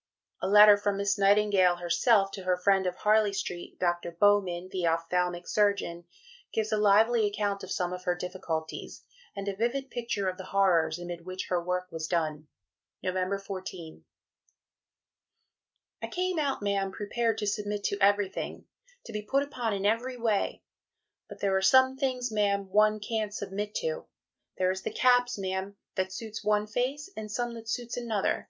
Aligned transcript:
"Stanmore, 0.42 0.52
vol. 0.52 0.56
i. 0.56 0.60
p. 0.60 0.64
349. 0.64 0.64
A 0.64 0.64
letter 0.64 0.82
from 0.82 0.96
Miss 0.96 1.18
Nightingale 1.18 1.76
herself 1.76 2.30
to 2.32 2.44
her 2.44 2.56
friend 2.56 2.86
of 2.86 2.96
Harley 3.02 3.34
Street, 3.34 3.78
Dr. 3.78 4.12
Bowman, 4.12 4.70
the 4.72 4.86
ophthalmic 4.86 5.46
surgeon, 5.46 6.04
gives 6.54 6.72
a 6.72 6.78
lively 6.78 7.26
account 7.26 7.62
of 7.62 7.70
some 7.70 7.92
of 7.92 8.04
her 8.04 8.14
difficulties, 8.14 9.04
and 9.36 9.46
a 9.46 9.54
vivid 9.54 9.90
picture 9.90 10.26
of 10.30 10.38
the 10.38 10.46
horrors 10.56 10.98
amid 10.98 11.26
which 11.26 11.48
her 11.48 11.62
work 11.62 11.92
was 11.92 12.06
done 12.06 12.48
(Nov. 13.02 13.42
14): 13.42 14.02
"_I 16.02 16.10
came 16.10 16.38
out, 16.38 16.62
Ma'am, 16.62 16.92
prepared 16.92 17.36
to 17.36 17.46
submit 17.46 17.84
to 17.84 17.98
everything, 18.02 18.64
to 19.04 19.12
be 19.12 19.20
put 19.20 19.42
upon 19.42 19.74
in 19.74 19.84
every 19.84 20.16
way. 20.16 20.62
But 21.28 21.40
there 21.40 21.54
are 21.58 21.60
some 21.60 21.98
things, 21.98 22.32
Ma'am, 22.32 22.70
one 22.70 23.00
can't 23.00 23.34
submit 23.34 23.74
to. 23.82 24.06
There 24.56 24.70
is 24.70 24.80
the 24.80 24.94
Caps, 24.94 25.36
Ma'am, 25.36 25.76
that 25.96 26.10
suits 26.10 26.42
one 26.42 26.66
face, 26.66 27.10
and 27.18 27.30
some 27.30 27.52
that 27.52 27.68
suits 27.68 27.98
another. 27.98 28.48